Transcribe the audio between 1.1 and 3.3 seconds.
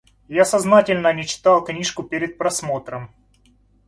не читал книжку перед просмотром.